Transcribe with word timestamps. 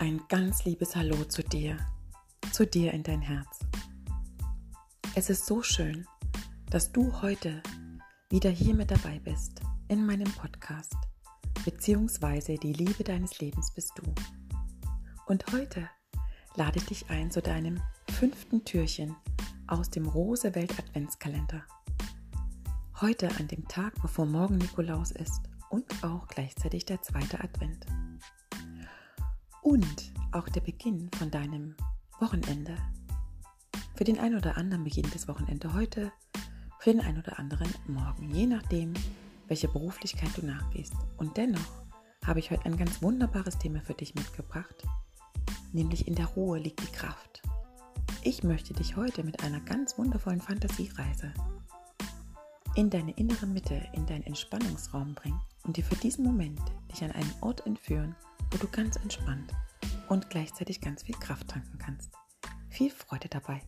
Ein 0.00 0.22
ganz 0.30 0.64
liebes 0.64 0.96
Hallo 0.96 1.24
zu 1.24 1.42
dir, 1.42 1.76
zu 2.52 2.64
dir 2.64 2.94
in 2.94 3.02
dein 3.02 3.20
Herz. 3.20 3.60
Es 5.14 5.28
ist 5.28 5.44
so 5.44 5.62
schön, 5.62 6.06
dass 6.70 6.90
du 6.90 7.20
heute 7.20 7.62
wieder 8.30 8.48
hier 8.48 8.72
mit 8.72 8.90
dabei 8.90 9.18
bist 9.18 9.60
in 9.88 10.06
meinem 10.06 10.32
Podcast, 10.32 10.96
beziehungsweise 11.66 12.54
die 12.54 12.72
Liebe 12.72 13.04
deines 13.04 13.40
Lebens 13.40 13.74
bist 13.74 13.92
du. 13.96 14.14
Und 15.26 15.44
heute 15.52 15.90
lade 16.56 16.78
ich 16.78 16.86
dich 16.86 17.10
ein 17.10 17.30
zu 17.30 17.42
deinem 17.42 17.78
fünften 18.08 18.64
Türchen 18.64 19.14
aus 19.66 19.90
dem 19.90 20.06
Rosewelt 20.06 20.78
Adventskalender. 20.78 21.62
Heute 23.02 23.28
an 23.38 23.48
dem 23.48 23.68
Tag, 23.68 24.00
bevor 24.00 24.24
morgen 24.24 24.56
Nikolaus 24.56 25.10
ist 25.10 25.42
und 25.68 25.84
auch 26.02 26.26
gleichzeitig 26.26 26.86
der 26.86 27.02
zweite 27.02 27.44
Advent. 27.44 27.84
Und 29.70 30.10
auch 30.32 30.48
der 30.48 30.62
Beginn 30.62 31.08
von 31.16 31.30
deinem 31.30 31.76
Wochenende. 32.18 32.74
Für 33.94 34.02
den 34.02 34.18
einen 34.18 34.36
oder 34.36 34.56
anderen 34.56 34.82
beginnt 34.82 35.14
das 35.14 35.28
Wochenende 35.28 35.72
heute, 35.72 36.10
für 36.80 36.90
den 36.90 37.00
einen 37.00 37.18
oder 37.18 37.38
anderen 37.38 37.72
morgen, 37.86 38.34
je 38.34 38.48
nachdem, 38.48 38.94
welche 39.46 39.68
Beruflichkeit 39.68 40.36
du 40.36 40.44
nachgehst. 40.44 40.94
Und 41.18 41.36
dennoch 41.36 41.84
habe 42.26 42.40
ich 42.40 42.50
heute 42.50 42.64
ein 42.64 42.78
ganz 42.78 43.00
wunderbares 43.00 43.58
Thema 43.58 43.80
für 43.80 43.94
dich 43.94 44.16
mitgebracht, 44.16 44.82
nämlich 45.72 46.08
in 46.08 46.16
der 46.16 46.26
Ruhe 46.26 46.58
liegt 46.58 46.82
die 46.82 46.92
Kraft. 46.92 47.40
Ich 48.24 48.42
möchte 48.42 48.74
dich 48.74 48.96
heute 48.96 49.22
mit 49.22 49.44
einer 49.44 49.60
ganz 49.60 49.96
wundervollen 49.96 50.40
Fantasiereise 50.40 51.32
in 52.74 52.90
deine 52.90 53.12
innere 53.12 53.46
Mitte, 53.46 53.80
in 53.92 54.04
deinen 54.06 54.24
Entspannungsraum 54.24 55.14
bringen 55.14 55.40
und 55.62 55.76
dir 55.76 55.84
für 55.84 55.94
diesen 55.94 56.24
Moment 56.24 56.60
dich 56.90 57.04
an 57.04 57.12
einen 57.12 57.32
Ort 57.40 57.66
entführen, 57.66 58.16
wo 58.50 58.58
du 58.58 58.66
ganz 58.68 58.96
entspannt 58.96 59.52
und 60.10 60.28
gleichzeitig 60.28 60.80
ganz 60.80 61.04
viel 61.04 61.14
Kraft 61.14 61.48
tanken 61.48 61.78
kannst. 61.78 62.12
Viel 62.68 62.90
Freude 62.90 63.28
dabei! 63.28 63.62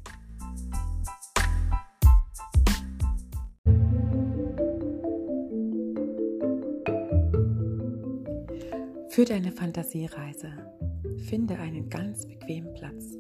Für 9.09 9.25
deine 9.25 9.53
Fantasiereise 9.53 10.51
finde 11.29 11.59
einen 11.59 11.89
ganz 11.89 12.27
bequemen 12.27 12.73
Platz. 12.75 13.19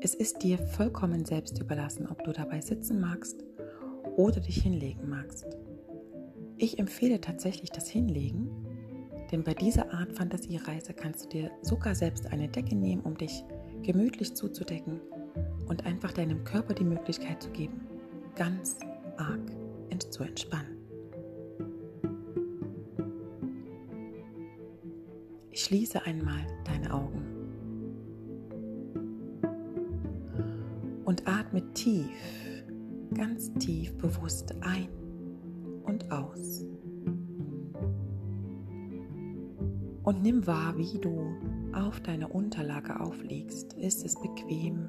Es 0.00 0.14
ist 0.14 0.42
dir 0.42 0.58
vollkommen 0.58 1.26
selbst 1.26 1.58
überlassen, 1.60 2.08
ob 2.08 2.24
du 2.24 2.32
dabei 2.32 2.60
sitzen 2.62 3.00
magst 3.00 3.44
oder 4.16 4.40
dich 4.40 4.62
hinlegen 4.62 5.08
magst. 5.08 5.46
Ich 6.56 6.78
empfehle 6.78 7.20
tatsächlich 7.20 7.70
das 7.70 7.88
Hinlegen, 7.88 8.50
denn 9.30 9.44
bei 9.44 9.54
dieser 9.54 9.92
Art 9.92 10.12
Fantasiereise 10.12 10.92
kannst 10.94 11.24
du 11.24 11.28
dir 11.28 11.50
sogar 11.62 11.94
selbst 11.94 12.26
eine 12.26 12.48
Decke 12.48 12.74
nehmen, 12.74 13.02
um 13.02 13.16
dich 13.16 13.44
gemütlich 13.82 14.34
zuzudecken 14.34 15.00
und 15.68 15.86
einfach 15.86 16.12
deinem 16.12 16.44
Körper 16.44 16.74
die 16.74 16.84
Möglichkeit 16.84 17.42
zu 17.42 17.50
geben, 17.50 17.80
ganz 18.34 18.78
arg 19.16 19.40
zu 20.10 20.24
entspannen. 20.24 20.76
Ich 25.50 25.64
schließe 25.64 26.04
einmal 26.04 26.46
deine 26.64 26.92
Augen 26.92 27.22
und 31.04 31.26
atme 31.26 31.72
tief, 31.74 32.10
ganz 33.14 33.52
tief 33.54 33.96
bewusst 33.98 34.54
ein 34.60 34.88
und 35.84 36.10
aus. 36.10 36.64
Und 40.10 40.24
nimm 40.24 40.44
wahr, 40.44 40.76
wie 40.76 40.98
du 40.98 41.36
auf 41.72 42.00
deiner 42.00 42.34
Unterlage 42.34 42.98
aufliegst. 42.98 43.74
Ist 43.74 44.04
es 44.04 44.20
bequem? 44.20 44.88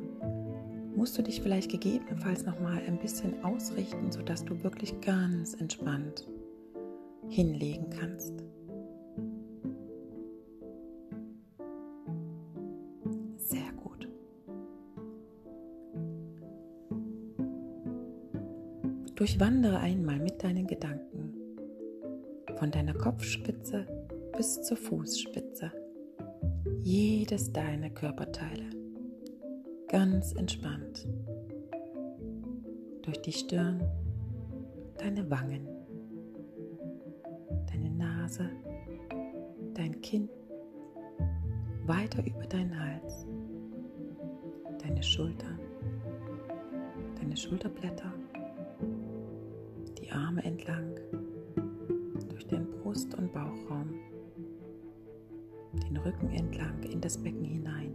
Musst 0.96 1.16
du 1.16 1.22
dich 1.22 1.42
vielleicht 1.42 1.70
gegebenenfalls 1.70 2.44
nochmal 2.48 2.82
ein 2.88 2.98
bisschen 2.98 3.44
ausrichten, 3.44 4.12
sodass 4.12 4.44
du 4.44 4.64
wirklich 4.64 5.00
ganz 5.02 5.54
entspannt 5.54 6.28
hinlegen 7.30 7.92
kannst. 7.92 8.34
Sehr 13.38 13.72
gut. 13.74 14.08
Durchwandere 19.14 19.78
einmal 19.78 20.18
mit 20.18 20.44
deinen 20.44 20.66
Gedanken 20.66 21.36
von 22.58 22.72
deiner 22.72 22.96
Kopfspitze 22.96 23.86
bis 24.36 24.62
zur 24.62 24.78
Fußspitze. 24.78 25.72
Jedes 26.80 27.52
deiner 27.52 27.90
Körperteile. 27.90 28.70
Ganz 29.88 30.34
entspannt. 30.34 31.08
Durch 33.02 33.22
die 33.22 33.32
Stirn, 33.32 33.84
deine 34.98 35.30
Wangen, 35.30 35.68
deine 37.72 37.90
Nase, 37.92 38.50
dein 39.74 40.00
Kinn, 40.02 40.30
weiter 41.86 42.24
über 42.26 42.46
deinen 42.46 42.80
Hals, 42.80 43.26
deine 44.82 45.04
Schultern, 45.04 45.60
deine 47.20 47.36
Schulterblätter, 47.36 48.14
die 50.00 50.12
Arme 50.12 50.44
entlang, 50.44 50.96
durch 52.30 52.48
den 52.48 52.70
Brust- 52.72 53.16
und 53.16 53.34
Bauchraum 53.34 53.94
den 55.80 55.98
Rücken 55.98 56.30
entlang 56.30 56.84
in 56.84 57.02
das 57.02 57.18
Becken 57.18 57.44
hinein. 57.44 57.94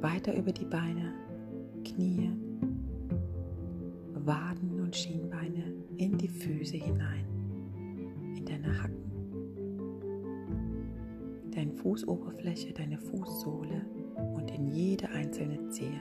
Weiter 0.00 0.36
über 0.36 0.52
die 0.52 0.66
Beine, 0.66 1.12
Knie, 1.84 2.30
Waden 4.12 4.80
und 4.80 4.94
Schienbeine 4.94 5.72
in 5.96 6.18
die 6.18 6.28
Füße 6.28 6.76
hinein, 6.76 7.24
in 8.36 8.44
deine 8.44 8.82
Hacken, 8.82 9.04
deine 11.50 11.72
Fußoberfläche, 11.72 12.72
deine 12.72 12.98
Fußsohle 12.98 13.84
und 14.34 14.50
in 14.50 14.68
jede 14.68 15.08
einzelne 15.10 15.68
Zehe. 15.68 16.00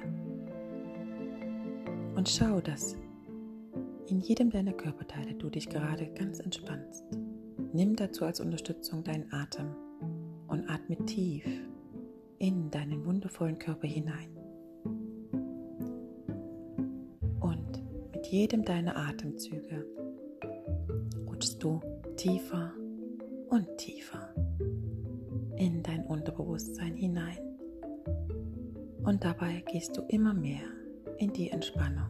Und 2.16 2.30
schau, 2.30 2.62
dass 2.62 2.98
in 4.08 4.20
jedem 4.20 4.50
deiner 4.50 4.74
Körperteile 4.74 5.34
du 5.34 5.50
dich 5.50 5.68
gerade 5.70 6.08
ganz 6.14 6.40
entspannst. 6.40 7.06
Nimm 7.76 7.96
dazu 7.96 8.26
als 8.26 8.40
Unterstützung 8.40 9.04
deinen 9.04 9.34
Atem 9.34 9.76
und 10.48 10.70
atme 10.70 10.96
tief 11.08 11.44
in 12.38 12.70
deinen 12.70 13.04
wundervollen 13.04 13.58
Körper 13.58 13.88
hinein. 13.88 14.30
Und 17.40 17.84
mit 18.12 18.28
jedem 18.28 18.64
deiner 18.64 18.96
Atemzüge 18.96 19.88
rutschst 21.26 21.64
du 21.64 21.82
tiefer 22.16 22.74
und 23.50 23.68
tiefer 23.78 24.36
in 25.58 25.82
dein 25.82 26.06
Unterbewusstsein 26.06 26.94
hinein. 26.94 27.40
Und 29.04 29.24
dabei 29.24 29.64
gehst 29.72 29.98
du 29.98 30.04
immer 30.10 30.36
mehr 30.36 30.62
in 31.18 31.34
die 31.34 31.50
Entspannung. 31.50 32.06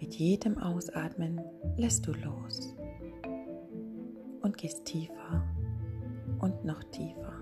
Mit 0.00 0.14
jedem 0.14 0.56
Ausatmen 0.56 1.42
lässt 1.76 2.06
du 2.06 2.14
los 2.14 2.74
und 4.42 4.56
gehst 4.56 4.84
tiefer 4.84 5.42
und 6.40 6.64
noch 6.64 6.82
tiefer. 6.84 7.32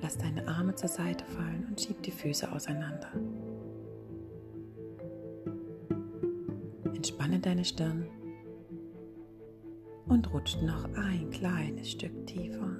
Lass 0.00 0.18
deine 0.18 0.46
Arme 0.48 0.74
zur 0.74 0.88
Seite 0.88 1.24
fallen 1.24 1.66
und 1.68 1.80
schieb 1.80 2.02
die 2.02 2.10
Füße 2.10 2.50
auseinander. 2.50 3.08
Entspanne 6.94 7.38
deine 7.38 7.64
Stirn 7.64 8.06
und 10.06 10.32
rutscht 10.32 10.62
noch 10.62 10.84
ein 10.94 11.30
kleines 11.30 11.90
Stück 11.90 12.26
tiefer. 12.26 12.76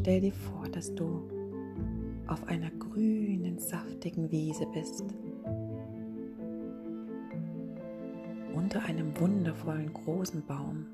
Stell 0.00 0.20
dir 0.22 0.32
vor, 0.32 0.66
dass 0.72 0.94
du 0.94 1.28
auf 2.26 2.46
einer 2.46 2.70
grünen, 2.70 3.58
saftigen 3.58 4.30
Wiese 4.30 4.66
bist. 4.72 5.04
Unter 8.54 8.82
einem 8.84 9.18
wundervollen 9.20 9.92
großen 9.92 10.42
Baum. 10.46 10.86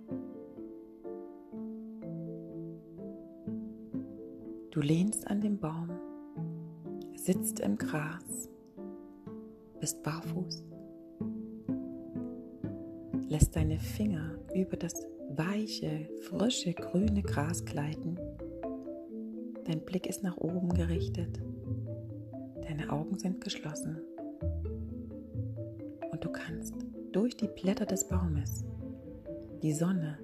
Du 4.73 4.81
lehnst 4.81 5.27
an 5.29 5.41
dem 5.41 5.59
Baum, 5.59 5.91
sitzt 7.15 7.61
im 7.61 7.79
Gras, 7.79 8.49
bist 9.81 10.03
barfuß, 10.03 10.65
lässt 13.29 13.55
deine 13.55 13.79
Finger 13.79 14.37
über 14.55 14.77
das 14.77 15.07
weiche, 15.31 16.09
frische, 16.23 16.73
grüne 16.75 17.23
Gras 17.23 17.65
gleiten 17.65 18.19
Dein 19.67 19.81
Blick 19.81 20.07
ist 20.07 20.23
nach 20.23 20.37
oben 20.37 20.69
gerichtet. 20.69 21.41
Deine 22.63 22.89
Augen 22.91 23.19
sind 23.19 23.41
geschlossen. 23.41 24.01
Und 26.13 26.25
du 26.25 26.31
kannst 26.31 26.75
durch 27.11 27.37
die 27.37 27.49
Blätter 27.49 27.85
des 27.85 28.07
Baumes 28.07 28.65
die 29.63 29.73
Sonne 29.73 30.19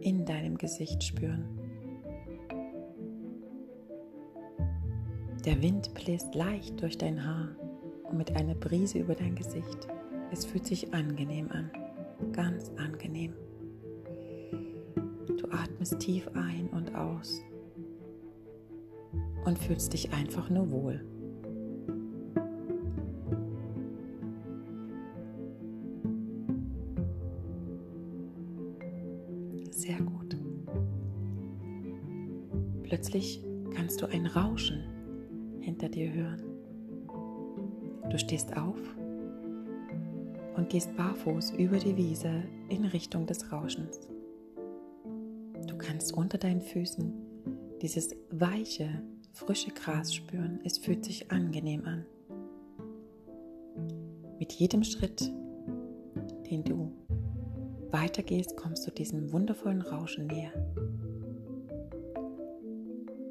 in 0.00 0.26
deinem 0.26 0.58
Gesicht 0.58 1.02
spüren. 1.02 1.46
Der 5.46 5.62
Wind 5.62 5.94
bläst 5.94 6.34
leicht 6.34 6.82
durch 6.82 6.98
dein 6.98 7.24
Haar 7.24 7.56
und 8.10 8.18
mit 8.18 8.36
einer 8.36 8.54
Brise 8.54 8.98
über 8.98 9.14
dein 9.14 9.34
Gesicht. 9.36 9.88
Es 10.30 10.44
fühlt 10.44 10.66
sich 10.66 10.92
angenehm 10.92 11.50
an, 11.50 11.70
ganz 12.32 12.70
angenehm. 12.76 13.32
Du 15.38 15.48
atmest 15.50 15.98
tief 15.98 16.28
ein 16.34 16.68
und 16.68 16.94
aus 16.94 17.40
und 19.46 19.58
fühlst 19.58 19.92
dich 19.92 20.12
einfach 20.12 20.50
nur 20.50 20.70
wohl. 20.70 21.00
Sehr 29.70 29.98
gut. 29.98 30.36
Plötzlich 32.82 33.42
kannst 33.74 34.02
du 34.02 34.06
ein 34.06 34.26
Rauschen 34.26 34.82
hinter 35.60 35.88
dir 35.88 36.12
hören. 36.12 36.42
Du 38.10 38.18
stehst 38.18 38.56
auf 38.56 38.78
und 40.56 40.68
gehst 40.70 40.96
barfuß 40.96 41.52
über 41.52 41.78
die 41.78 41.96
Wiese 41.96 42.42
in 42.68 42.84
Richtung 42.84 43.26
des 43.26 43.52
Rauschens. 43.52 44.08
Du 45.68 45.76
kannst 45.78 46.14
unter 46.14 46.38
deinen 46.38 46.62
Füßen 46.62 47.12
dieses 47.82 48.16
weiche, 48.30 49.02
frische 49.36 49.70
Gras 49.70 50.14
spüren. 50.14 50.60
Es 50.64 50.78
fühlt 50.78 51.04
sich 51.04 51.30
angenehm 51.30 51.84
an. 51.84 52.06
Mit 54.38 54.52
jedem 54.52 54.82
Schritt, 54.82 55.30
den 56.50 56.64
du 56.64 56.90
weitergehst, 57.90 58.56
kommst 58.56 58.86
du 58.86 58.90
diesem 58.90 59.32
wundervollen 59.32 59.82
Rauschen 59.82 60.26
näher. 60.26 60.52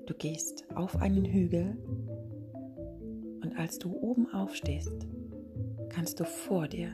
Du 0.05 0.13
gehst 0.13 0.65
auf 0.75 0.95
einen 1.01 1.25
Hügel 1.25 1.75
und 3.41 3.57
als 3.57 3.79
du 3.79 3.91
oben 3.97 4.31
aufstehst, 4.31 5.07
kannst 5.89 6.19
du 6.19 6.23
vor 6.23 6.67
dir 6.67 6.91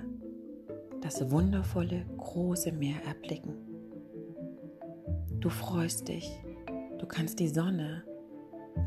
das 1.02 1.30
wundervolle 1.30 2.06
große 2.18 2.72
Meer 2.72 3.04
erblicken. 3.06 3.56
Du 5.42 5.50
freust 5.50 6.08
dich, 6.08 6.32
du 6.98 7.06
kannst 7.06 7.40
die 7.40 7.50
Sonne 7.50 8.06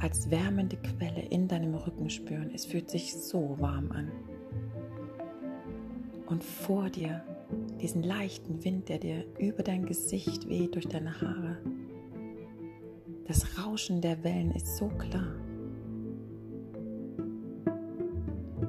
als 0.00 0.30
wärmende 0.30 0.76
Quelle 0.76 1.22
in 1.30 1.48
deinem 1.48 1.74
Rücken 1.74 2.10
spüren. 2.10 2.50
Es 2.54 2.66
fühlt 2.66 2.90
sich 2.90 3.14
so 3.14 3.56
warm 3.58 3.90
an. 3.92 4.10
Und 6.26 6.42
vor 6.42 6.90
dir 6.90 7.22
diesen 7.80 8.02
leichten 8.02 8.64
Wind, 8.64 8.88
der 8.88 8.98
dir 8.98 9.24
über 9.38 9.62
dein 9.62 9.86
Gesicht 9.86 10.48
weht 10.48 10.74
durch 10.74 10.88
deine 10.88 11.20
Haare. 11.20 11.58
Das 13.26 13.58
Rauschen 13.58 14.00
der 14.00 14.22
Wellen 14.24 14.50
ist 14.52 14.76
so 14.76 14.88
klar. 14.88 15.34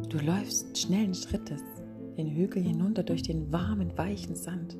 Du 0.09 0.17
läufst 0.19 0.77
schnellen 0.77 1.13
Schrittes 1.13 1.63
den 2.17 2.29
Hügel 2.29 2.63
hinunter 2.63 3.03
durch 3.03 3.23
den 3.23 3.51
warmen, 3.51 3.97
weichen 3.97 4.35
Sand. 4.35 4.77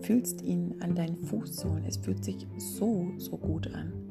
Fühlst 0.00 0.42
ihn 0.42 0.74
an 0.80 0.94
deinen 0.94 1.16
Fußsohlen. 1.16 1.84
Es 1.86 1.96
fühlt 1.96 2.22
sich 2.22 2.46
so, 2.58 3.10
so 3.16 3.38
gut 3.38 3.72
an 3.72 4.03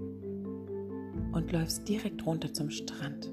und 1.34 1.52
läufst 1.52 1.88
direkt 1.90 2.26
runter 2.26 2.54
zum 2.54 2.70
Strand. 2.70 3.32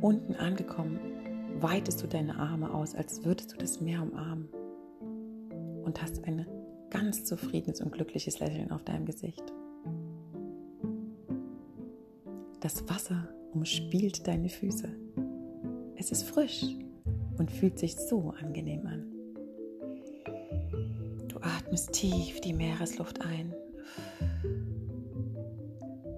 Unten 0.00 0.34
angekommen, 0.34 0.98
weitest 1.60 2.02
du 2.02 2.06
deine 2.06 2.36
Arme 2.36 2.72
aus, 2.72 2.94
als 2.94 3.24
würdest 3.24 3.52
du 3.52 3.56
das 3.56 3.80
Meer 3.80 4.02
umarmen 4.02 4.48
und 5.84 6.02
hast 6.02 6.24
ein 6.24 6.46
ganz 6.90 7.24
zufriedenes 7.24 7.80
und 7.80 7.92
glückliches 7.92 8.40
Lächeln 8.40 8.72
auf 8.72 8.82
deinem 8.82 9.06
Gesicht. 9.06 9.44
Das 12.60 12.88
Wasser 12.88 13.28
umspielt 13.52 14.26
deine 14.26 14.48
Füße. 14.48 14.88
Es 15.96 16.10
ist 16.12 16.24
frisch 16.24 16.64
und 17.38 17.50
fühlt 17.50 17.78
sich 17.78 17.96
so 17.96 18.34
angenehm 18.40 18.86
an. 18.86 19.06
Du 21.28 21.38
atmest 21.40 21.92
tief 21.92 22.40
die 22.40 22.52
Meeresluft 22.52 23.20
ein 23.20 23.54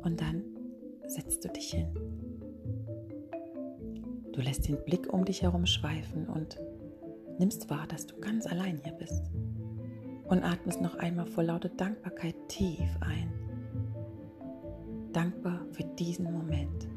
und 0.03 0.21
dann 0.21 0.43
setzt 1.07 1.45
du 1.45 1.49
dich 1.49 1.73
hin. 1.73 1.89
Du 4.33 4.41
lässt 4.41 4.67
den 4.67 4.83
Blick 4.85 5.13
um 5.13 5.25
dich 5.25 5.43
herum 5.43 5.67
schweifen 5.67 6.27
und 6.27 6.59
nimmst 7.39 7.69
wahr, 7.71 7.87
dass 7.87 8.07
du 8.07 8.19
ganz 8.21 8.47
allein 8.47 8.81
hier 8.83 8.95
bist. 8.95 9.31
Und 10.25 10.43
atmest 10.43 10.81
noch 10.81 10.95
einmal 10.97 11.27
vor 11.27 11.45
lauter 11.45 11.69
Dankbarkeit 11.69 12.35
tief 12.49 12.89
ein. 13.01 13.31
Dankbar 15.13 15.67
für 15.73 15.85
diesen 15.85 16.33
Moment. 16.33 16.89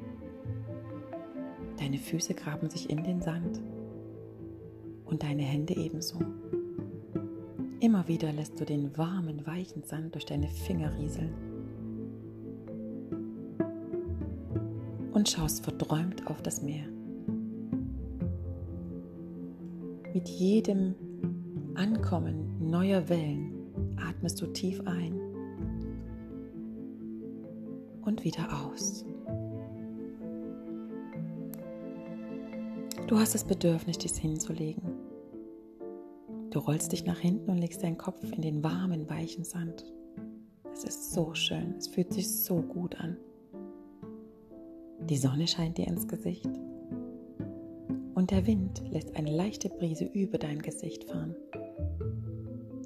Deine 1.77 1.97
Füße 1.97 2.33
graben 2.33 2.69
sich 2.69 2.89
in 2.89 3.03
den 3.03 3.21
Sand 3.21 3.61
und 5.03 5.23
deine 5.23 5.43
Hände 5.43 5.75
ebenso. 5.75 6.19
Immer 7.85 8.07
wieder 8.07 8.33
lässt 8.33 8.59
du 8.59 8.65
den 8.65 8.97
warmen, 8.97 9.45
weichen 9.45 9.83
Sand 9.83 10.15
durch 10.15 10.25
deine 10.25 10.47
Finger 10.47 10.91
rieseln 10.97 11.29
und 15.13 15.29
schaust 15.29 15.63
verträumt 15.63 16.25
auf 16.25 16.41
das 16.41 16.63
Meer. 16.63 16.87
Mit 20.15 20.27
jedem 20.27 20.95
Ankommen 21.75 22.57
neuer 22.59 23.07
Wellen 23.07 23.53
atmest 23.97 24.41
du 24.41 24.47
tief 24.47 24.81
ein 24.87 25.21
und 28.01 28.23
wieder 28.23 28.47
aus. 28.65 29.05
Du 33.05 33.19
hast 33.19 33.35
das 33.35 33.43
Bedürfnis, 33.43 33.99
dies 33.99 34.17
hinzulegen. 34.17 35.04
Du 36.55 36.61
rollst 36.61 36.93
dich 36.93 37.03
nach 37.03 37.19
hinten 37.19 37.51
und 37.51 37.57
legst 37.57 37.83
deinen 37.83 37.97
Kopf 37.97 38.23
in 38.31 38.41
den 38.41 38.63
warmen, 38.63 39.09
weichen 39.09 39.43
Sand. 39.43 39.83
Es 40.71 40.85
ist 40.85 41.11
so 41.11 41.33
schön, 41.33 41.75
es 41.77 41.89
fühlt 41.89 42.13
sich 42.13 42.31
so 42.31 42.61
gut 42.61 42.97
an. 42.97 43.17
Die 45.01 45.17
Sonne 45.17 45.49
scheint 45.49 45.77
dir 45.77 45.85
ins 45.85 46.07
Gesicht 46.07 46.49
und 48.13 48.31
der 48.31 48.47
Wind 48.47 48.81
lässt 48.89 49.17
eine 49.17 49.35
leichte 49.35 49.67
Brise 49.67 50.05
über 50.05 50.37
dein 50.37 50.61
Gesicht 50.61 51.03
fahren. 51.03 51.35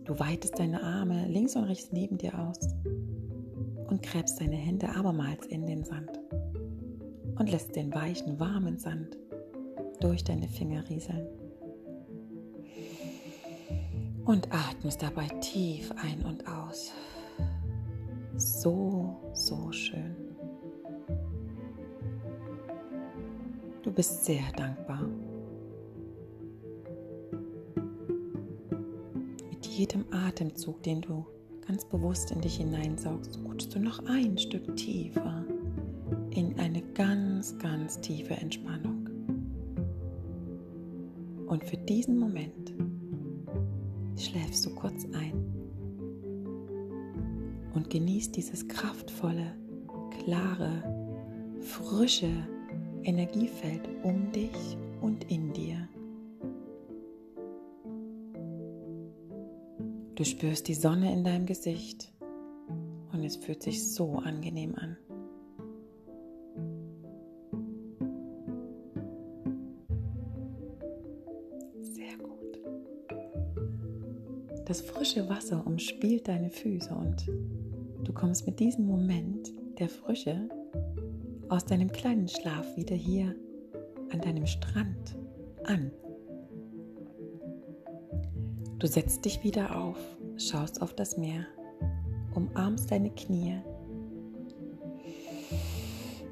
Du 0.03 0.17
weitest 0.17 0.57
deine 0.57 0.81
Arme 0.81 1.27
links 1.27 1.55
und 1.55 1.65
rechts 1.65 1.91
neben 1.91 2.17
dir 2.17 2.39
aus 2.39 2.57
und 3.87 4.01
gräbst 4.01 4.41
deine 4.41 4.55
Hände 4.55 4.89
abermals 4.89 5.45
in 5.45 5.67
den 5.67 5.83
Sand 5.83 6.19
und 7.37 7.51
lässt 7.51 7.75
den 7.75 7.93
weichen, 7.93 8.39
warmen 8.39 8.79
Sand 8.79 9.15
durch 10.01 10.23
deine 10.23 10.47
Finger 10.47 10.89
rieseln. 10.89 11.38
Und 14.29 14.47
atmest 14.53 15.01
dabei 15.01 15.27
tief 15.41 15.91
ein 16.03 16.23
und 16.23 16.47
aus. 16.47 16.91
So, 18.37 19.17
so 19.33 19.71
schön. 19.71 20.15
Du 23.81 23.91
bist 23.91 24.25
sehr 24.25 24.43
dankbar. 24.55 25.01
Mit 29.49 29.65
jedem 29.65 30.05
Atemzug, 30.11 30.83
den 30.83 31.01
du 31.01 31.25
ganz 31.65 31.83
bewusst 31.85 32.29
in 32.29 32.41
dich 32.41 32.57
hineinsaugst, 32.57 33.39
rutschst 33.43 33.73
du 33.73 33.79
noch 33.79 33.97
ein 34.05 34.37
Stück 34.37 34.75
tiefer 34.75 35.43
in 36.29 36.53
eine 36.59 36.83
ganz, 36.93 37.57
ganz 37.57 37.99
tiefe 37.99 38.35
Entspannung. 38.35 39.09
Und 41.47 41.63
für 41.63 41.77
diesen 41.77 42.19
Moment 42.19 42.68
genießt 47.89 48.35
dieses 48.35 48.67
kraftvolle, 48.67 49.55
klare, 50.23 50.83
frische 51.59 52.47
Energiefeld 53.03 53.89
um 54.03 54.31
dich 54.31 54.77
und 55.01 55.29
in 55.31 55.51
dir. 55.53 55.87
Du 60.15 60.23
spürst 60.25 60.67
die 60.67 60.73
Sonne 60.73 61.13
in 61.13 61.23
deinem 61.23 61.45
Gesicht 61.45 62.11
und 63.13 63.23
es 63.23 63.37
fühlt 63.37 63.63
sich 63.63 63.91
so 63.91 64.15
angenehm 64.17 64.75
an. 64.75 64.97
Das 74.69 74.81
frische 74.81 75.27
Wasser 75.27 75.65
umspielt 75.65 76.27
deine 76.27 76.51
Füße 76.51 76.93
und 76.93 77.25
du 78.09 78.15
kommst 78.15 78.47
mit 78.47 78.59
diesem 78.59 78.87
Moment 78.87 79.51
der 79.77 79.87
Frische 79.87 80.49
aus 81.47 81.63
deinem 81.63 81.91
kleinen 81.91 82.27
Schlaf 82.27 82.75
wieder 82.75 82.95
hier 82.95 83.35
an 84.11 84.19
deinem 84.19 84.47
Strand 84.47 85.15
an. 85.65 85.91
Du 88.79 88.87
setzt 88.87 89.25
dich 89.25 89.43
wieder 89.43 89.79
auf, 89.79 89.99
schaust 90.37 90.81
auf 90.81 90.95
das 90.95 91.17
Meer, 91.17 91.45
umarmst 92.33 92.89
deine 92.89 93.11
Knie, 93.11 93.59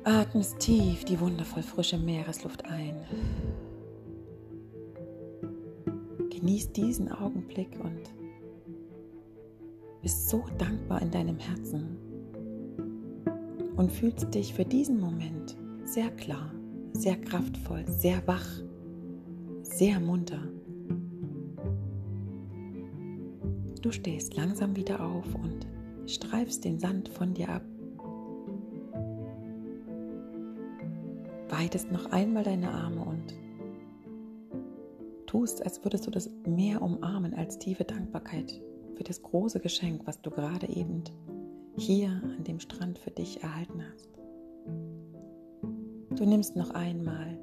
atmest 0.03 0.57
tief 0.57 1.05
die 1.05 1.19
wundervoll 1.19 1.61
frische 1.61 1.99
Meeresluft 1.99 2.65
ein. 2.65 2.95
Genießt 6.31 6.75
diesen 6.75 7.11
Augenblick 7.11 7.79
und 7.79 8.09
bist 10.07 10.29
so 10.29 10.45
dankbar 10.57 11.01
in 11.01 11.11
deinem 11.11 11.37
Herzen 11.37 11.97
und 13.75 13.91
fühlst 13.91 14.33
dich 14.33 14.53
für 14.53 14.63
diesen 14.63 15.01
Moment 15.01 15.57
sehr 15.83 16.09
klar, 16.11 16.49
sehr 16.93 17.17
kraftvoll, 17.17 17.83
sehr 17.89 18.25
wach, 18.25 18.47
sehr 19.63 19.99
munter. 19.99 20.39
Du 23.81 23.91
stehst 23.91 24.37
langsam 24.37 24.77
wieder 24.77 25.03
auf 25.03 25.25
und 25.35 25.67
streifst 26.09 26.63
den 26.63 26.79
Sand 26.79 27.09
von 27.09 27.33
dir 27.33 27.49
ab. 27.49 27.65
Weitest 31.49 31.91
noch 31.91 32.13
einmal 32.13 32.43
deine 32.43 32.71
Arme 32.71 33.03
und 33.03 33.35
tust, 35.25 35.61
als 35.65 35.83
würdest 35.83 36.07
du 36.07 36.11
das 36.11 36.29
Meer 36.45 36.81
umarmen 36.81 37.33
als 37.33 37.59
tiefe 37.59 37.83
Dankbarkeit 37.83 38.61
für 38.97 39.03
das 39.03 39.21
große 39.21 39.59
Geschenk, 39.59 40.01
was 40.05 40.21
du 40.21 40.31
gerade 40.31 40.67
eben 40.67 41.03
hier 41.77 42.09
an 42.09 42.43
dem 42.43 42.59
Strand 42.59 42.97
für 42.97 43.11
dich 43.11 43.43
erhalten 43.43 43.83
hast. 43.93 44.09
Du 46.17 46.25
nimmst 46.25 46.55
noch 46.55 46.71
einmal 46.71 47.37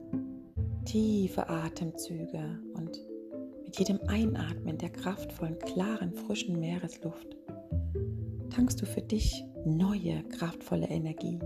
tiefe 0.84 1.49
Atemzüge 1.49 2.58
und 2.75 3.00
mit 3.64 3.78
jedem 3.78 4.00
Einatmen 4.08 4.76
der 4.78 4.90
kraftvollen, 4.90 5.58
klaren, 5.61 6.12
frischen 6.12 6.58
Meeresluft 6.58 7.37
tankst 8.50 8.80
du 8.80 8.87
für 8.87 9.02
dich 9.02 9.44
neue, 9.64 10.23
kraftvolle 10.25 10.87
Energie. 10.87 11.38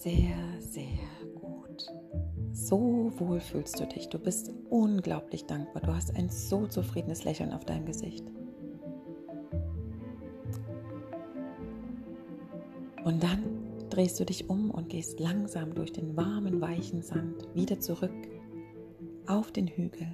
Sehr, 0.00 0.36
sehr 0.60 0.84
gut. 1.34 1.57
So 2.68 3.10
wohl 3.16 3.40
fühlst 3.40 3.80
du 3.80 3.86
dich. 3.86 4.10
Du 4.10 4.18
bist 4.18 4.52
unglaublich 4.68 5.46
dankbar. 5.46 5.80
Du 5.80 5.94
hast 5.94 6.14
ein 6.14 6.28
so 6.28 6.66
zufriedenes 6.66 7.24
Lächeln 7.24 7.54
auf 7.54 7.64
deinem 7.64 7.86
Gesicht. 7.86 8.26
Und 13.04 13.22
dann 13.22 13.42
drehst 13.88 14.20
du 14.20 14.26
dich 14.26 14.50
um 14.50 14.70
und 14.70 14.90
gehst 14.90 15.18
langsam 15.18 15.74
durch 15.74 15.94
den 15.94 16.14
warmen, 16.14 16.60
weichen 16.60 17.00
Sand 17.00 17.48
wieder 17.54 17.80
zurück 17.80 18.12
auf 19.26 19.50
den 19.50 19.68
Hügel. 19.68 20.06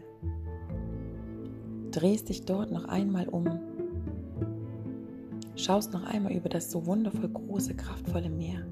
Drehst 1.91 2.29
dich 2.29 2.45
dort 2.45 2.71
noch 2.71 2.85
einmal 2.85 3.29
um. 3.29 3.47
Schaust 5.57 5.93
noch 5.93 6.05
einmal 6.05 6.33
über 6.33 6.51
das 6.51 6.71
so 6.71 6.87
wundervoll 6.87 7.31
große, 7.31 7.75
kraftvolle 7.75 8.31
Meer. 8.31 8.65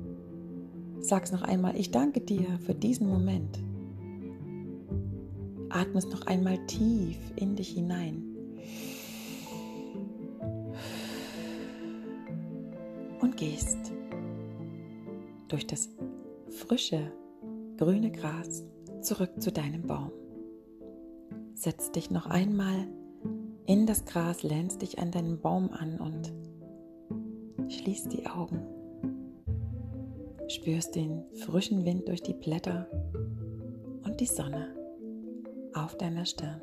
Sagst 1.00 1.32
noch 1.32 1.42
einmal, 1.42 1.76
ich 1.76 1.90
danke 1.90 2.20
dir 2.20 2.46
für 2.64 2.76
diesen 2.76 3.08
Moment. 3.08 3.58
Atmest 5.74 6.10
noch 6.10 6.26
einmal 6.26 6.58
tief 6.66 7.18
in 7.36 7.56
dich 7.56 7.70
hinein. 7.70 8.24
Und 13.20 13.36
gehst 13.36 13.92
durch 15.48 15.66
das 15.66 15.88
frische, 16.50 17.12
grüne 17.76 18.10
Gras 18.10 18.64
zurück 19.00 19.30
zu 19.40 19.52
deinem 19.52 19.86
Baum. 19.86 20.12
Setz 21.54 21.92
dich 21.92 22.10
noch 22.10 22.26
einmal 22.26 22.88
in 23.66 23.86
das 23.86 24.04
Gras, 24.04 24.42
lehnst 24.42 24.82
dich 24.82 24.98
an 24.98 25.10
deinen 25.10 25.40
Baum 25.40 25.70
an 25.70 25.98
und 25.98 27.70
schließt 27.70 28.12
die 28.12 28.26
Augen. 28.26 28.66
Spürst 30.48 30.96
den 30.96 31.22
frischen 31.34 31.84
Wind 31.84 32.08
durch 32.08 32.22
die 32.22 32.34
Blätter 32.34 32.88
und 34.04 34.20
die 34.20 34.26
Sonne 34.26 34.81
auf 35.74 35.96
deiner 35.96 36.24
Stirn. 36.24 36.60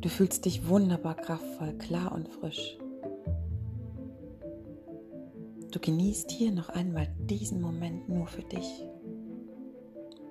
Du 0.00 0.08
fühlst 0.08 0.44
dich 0.44 0.68
wunderbar 0.68 1.14
kraftvoll, 1.14 1.74
klar 1.78 2.12
und 2.12 2.28
frisch. 2.28 2.78
Du 5.72 5.80
genießt 5.80 6.30
hier 6.30 6.52
noch 6.52 6.68
einmal 6.70 7.08
diesen 7.18 7.60
Moment 7.60 8.08
nur 8.08 8.26
für 8.26 8.42
dich 8.42 8.84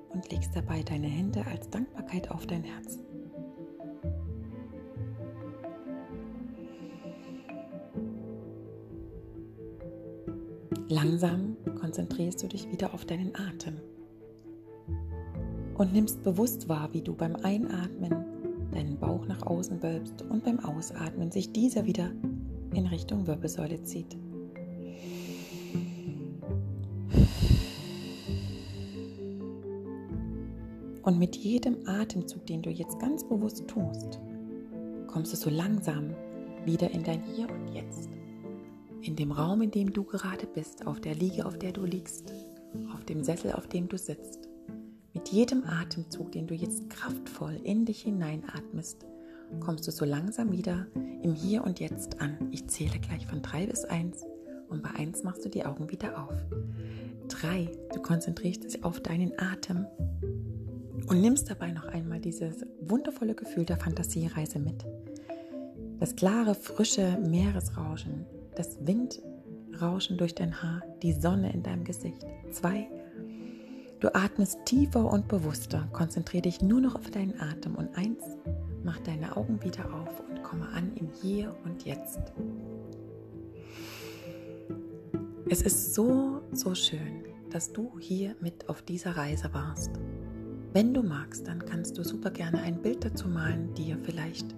und 0.09 0.31
legst 0.31 0.55
dabei 0.55 0.81
deine 0.81 1.07
Hände 1.07 1.45
als 1.45 1.69
Dankbarkeit 1.69 2.31
auf 2.31 2.47
dein 2.47 2.63
Herz. 2.63 2.97
Langsam 10.89 11.57
konzentrierst 11.79 12.41
du 12.41 12.47
dich 12.47 12.71
wieder 12.71 12.93
auf 12.93 13.05
deinen 13.05 13.35
Atem 13.35 13.77
und 15.77 15.93
nimmst 15.93 16.23
bewusst 16.23 16.67
wahr, 16.67 16.89
wie 16.91 17.01
du 17.01 17.13
beim 17.13 17.35
Einatmen 17.35 18.25
deinen 18.71 18.97
Bauch 18.97 19.25
nach 19.27 19.43
außen 19.43 19.81
wölbst 19.81 20.23
und 20.23 20.43
beim 20.43 20.59
Ausatmen 20.59 21.31
sich 21.31 21.51
dieser 21.51 21.85
wieder 21.85 22.11
in 22.73 22.87
Richtung 22.87 23.27
Wirbelsäule 23.27 23.81
zieht. 23.83 24.17
Und 31.03 31.19
mit 31.19 31.37
jedem 31.37 31.87
Atemzug, 31.87 32.45
den 32.47 32.61
du 32.61 32.69
jetzt 32.69 32.99
ganz 32.99 33.23
bewusst 33.23 33.65
tust, 33.67 34.19
kommst 35.07 35.31
du 35.31 35.37
so 35.37 35.49
langsam 35.49 36.13
wieder 36.65 36.91
in 36.91 37.03
dein 37.03 37.23
Hier 37.23 37.47
und 37.49 37.73
Jetzt. 37.73 38.09
In 39.01 39.15
dem 39.15 39.31
Raum, 39.31 39.61
in 39.61 39.71
dem 39.71 39.93
du 39.93 40.03
gerade 40.03 40.45
bist, 40.47 40.85
auf 40.85 40.99
der 40.99 41.15
Liege, 41.15 41.45
auf 41.45 41.57
der 41.57 41.71
du 41.71 41.85
liegst, 41.85 42.33
auf 42.93 43.05
dem 43.05 43.23
Sessel, 43.23 43.53
auf 43.53 43.67
dem 43.67 43.87
du 43.87 43.97
sitzt. 43.97 44.46
Jedem 45.31 45.65
Atemzug, 45.65 46.31
den 46.31 46.47
du 46.47 46.53
jetzt 46.53 46.89
kraftvoll 46.89 47.59
in 47.63 47.83
dich 47.83 48.01
hineinatmest, 48.01 49.05
kommst 49.59 49.85
du 49.85 49.91
so 49.91 50.05
langsam 50.05 50.51
wieder 50.53 50.87
im 51.21 51.33
Hier 51.33 51.63
und 51.63 51.79
Jetzt 51.81 52.21
an. 52.21 52.37
Ich 52.51 52.67
zähle 52.67 52.97
gleich 52.99 53.27
von 53.27 53.41
drei 53.41 53.65
bis 53.67 53.83
eins 53.83 54.23
und 54.69 54.83
bei 54.83 54.91
eins 54.91 55.23
machst 55.23 55.43
du 55.43 55.49
die 55.49 55.65
Augen 55.65 55.91
wieder 55.91 56.23
auf. 56.23 56.33
Drei, 57.27 57.69
du 57.93 58.01
konzentrierst 58.01 58.63
dich 58.63 58.83
auf 58.85 59.01
deinen 59.01 59.33
Atem 59.37 59.85
und 61.07 61.19
nimmst 61.19 61.49
dabei 61.49 61.71
noch 61.71 61.85
einmal 61.85 62.19
dieses 62.19 62.65
wundervolle 62.79 63.35
Gefühl 63.35 63.65
der 63.65 63.77
Fantasiereise 63.77 64.59
mit. 64.59 64.85
Das 65.99 66.15
klare, 66.15 66.55
frische 66.55 67.17
Meeresrauschen, 67.17 68.25
das 68.55 68.77
Windrauschen 68.79 70.17
durch 70.17 70.35
dein 70.35 70.61
Haar, 70.61 70.83
die 71.01 71.13
Sonne 71.13 71.51
in 71.51 71.63
deinem 71.63 71.83
Gesicht. 71.83 72.25
Zwei, 72.51 72.87
du 73.99 74.13
atmest 74.13 74.59
tiefer 74.65 75.11
und 75.11 75.27
bewusster, 75.27 75.87
konzentriere 75.91 76.43
dich 76.43 76.61
nur 76.61 76.81
noch 76.81 76.95
auf 76.95 77.09
deinen 77.09 77.39
Atem. 77.39 77.75
Und 77.75 77.95
eins, 77.97 78.23
mach 78.83 78.99
deine 78.99 79.35
Augen 79.35 79.63
wieder 79.63 79.85
auf 79.93 80.23
und 80.29 80.43
komme 80.43 80.67
an 80.69 80.91
im 80.95 81.09
Hier 81.21 81.55
und 81.65 81.83
Jetzt. 81.83 82.19
Es 85.49 85.61
ist 85.61 85.93
so, 85.93 86.41
so 86.51 86.75
schön, 86.75 87.23
dass 87.51 87.71
du 87.71 87.97
hier 87.99 88.35
mit 88.41 88.67
auf 88.69 88.81
dieser 88.81 89.15
Reise 89.15 89.53
warst. 89.53 89.91
Wenn 90.73 90.93
du 90.93 91.01
magst, 91.01 91.47
dann 91.47 91.65
kannst 91.65 91.97
du 91.97 92.03
super 92.03 92.31
gerne 92.31 92.61
ein 92.61 92.81
Bild 92.81 93.05
dazu 93.05 93.27
malen, 93.27 93.73
dir 93.73 93.97
vielleicht 93.97 94.53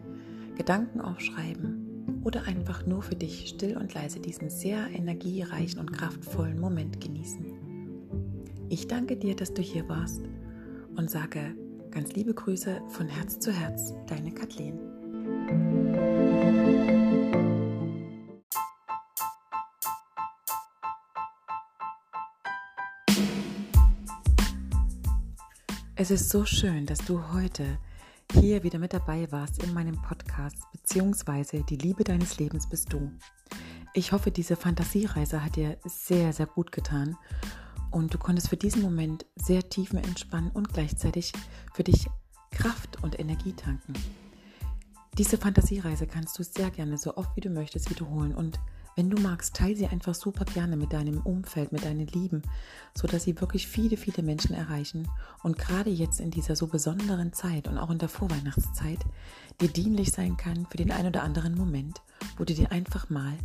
Gedanken 0.57 0.99
aufschreiben 0.99 2.21
oder 2.23 2.43
einfach 2.43 2.85
nur 2.85 3.03
für 3.03 3.15
dich 3.15 3.47
still 3.47 3.77
und 3.77 3.93
leise 3.93 4.19
diesen 4.19 4.49
sehr 4.49 4.87
energiereichen 4.91 5.79
und 5.79 5.93
kraftvollen 5.93 6.59
Moment 6.59 6.99
genießen. 6.99 7.68
Ich 8.71 8.87
danke 8.87 9.17
dir, 9.17 9.35
dass 9.35 9.51
du 9.51 9.63
hier 9.63 9.89
warst 9.89 10.21
und 10.95 11.09
sage 11.09 11.55
ganz 11.89 12.13
liebe 12.13 12.35
Grüße 12.35 12.79
von 12.89 13.07
Herz 13.07 13.39
zu 13.39 13.51
Herz, 13.51 13.95
deine 14.05 14.31
Kathleen. 14.31 14.77
Es 25.95 26.11
ist 26.11 26.29
so 26.29 26.45
schön, 26.45 26.85
dass 26.85 26.99
du 26.99 27.33
heute 27.33 27.79
hier 28.33 28.61
wieder 28.61 28.77
mit 28.77 28.93
dabei 28.93 29.31
warst 29.31 29.63
in 29.63 29.73
meinem 29.73 29.99
Podcast, 29.99 30.57
beziehungsweise 30.71 31.63
die 31.63 31.77
Liebe 31.77 32.03
deines 32.03 32.37
Lebens 32.37 32.69
bist 32.69 32.93
du. 32.93 33.11
Ich 33.95 34.11
hoffe, 34.11 34.29
diese 34.29 34.55
Fantasiereise 34.55 35.43
hat 35.43 35.55
dir 35.55 35.79
sehr, 35.85 36.33
sehr 36.33 36.45
gut 36.45 36.71
getan 36.71 37.17
und 37.91 38.13
du 38.13 38.17
konntest 38.17 38.49
für 38.49 38.57
diesen 38.57 38.81
Moment 38.81 39.25
sehr 39.35 39.67
tiefen 39.67 39.97
entspannen 39.97 40.51
und 40.51 40.73
gleichzeitig 40.73 41.33
für 41.73 41.83
dich 41.83 42.07
Kraft 42.51 43.01
und 43.03 43.19
Energie 43.19 43.53
tanken. 43.53 43.93
Diese 45.17 45.37
Fantasiereise 45.37 46.07
kannst 46.07 46.37
du 46.39 46.43
sehr 46.43 46.69
gerne 46.71 46.97
so 46.97 47.17
oft 47.17 47.35
wie 47.35 47.41
du 47.41 47.49
möchtest 47.49 47.89
wiederholen 47.89 48.33
und 48.33 48.59
wenn 48.95 49.09
du 49.09 49.21
magst, 49.21 49.55
teile 49.55 49.77
sie 49.77 49.87
einfach 49.87 50.13
super 50.13 50.43
gerne 50.43 50.75
mit 50.75 50.91
deinem 50.91 51.21
Umfeld, 51.21 51.71
mit 51.71 51.85
deinen 51.85 52.07
Lieben, 52.07 52.41
sodass 52.93 53.23
sie 53.23 53.39
wirklich 53.39 53.65
viele, 53.67 53.95
viele 53.95 54.23
Menschen 54.23 54.53
erreichen 54.53 55.07
und 55.41 55.57
gerade 55.57 55.89
jetzt 55.89 56.19
in 56.19 56.31
dieser 56.31 56.57
so 56.57 56.67
besonderen 56.67 57.31
Zeit 57.31 57.67
und 57.67 57.77
auch 57.77 57.91
in 57.91 57.97
der 57.97 58.09
Vorweihnachtszeit 58.09 58.99
dir 59.61 59.69
dienlich 59.69 60.11
sein 60.11 60.35
kann 60.35 60.65
für 60.69 60.77
den 60.77 60.91
einen 60.91 61.07
oder 61.09 61.23
anderen 61.23 61.55
Moment, 61.55 62.01
wo 62.37 62.43
du 62.43 62.53
dir 62.53 62.73
einfach 62.73 63.09
mal 63.09 63.37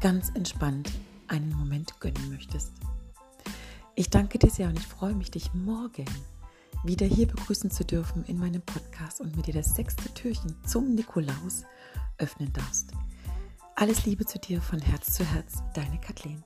ganz 0.00 0.30
entspannt 0.34 0.90
einen 1.26 1.52
Moment 1.56 1.98
gönnen 2.00 2.30
möchtest. 2.30 2.72
Ich 3.94 4.08
danke 4.08 4.38
dir 4.38 4.50
sehr 4.50 4.68
und 4.68 4.78
ich 4.78 4.86
freue 4.86 5.14
mich, 5.14 5.30
dich 5.30 5.52
morgen 5.52 6.06
wieder 6.82 7.06
hier 7.06 7.26
begrüßen 7.26 7.70
zu 7.70 7.84
dürfen 7.84 8.24
in 8.24 8.38
meinem 8.38 8.62
Podcast 8.62 9.20
und 9.20 9.36
mit 9.36 9.46
dir 9.46 9.54
das 9.54 9.74
sechste 9.74 10.12
Türchen 10.14 10.56
zum 10.66 10.94
Nikolaus 10.94 11.64
öffnen 12.18 12.52
darfst. 12.54 12.92
Alles 13.76 14.06
Liebe 14.06 14.24
zu 14.24 14.38
dir 14.38 14.62
von 14.62 14.80
Herz 14.80 15.12
zu 15.12 15.24
Herz, 15.24 15.62
deine 15.74 16.00
Kathleen. 16.00 16.42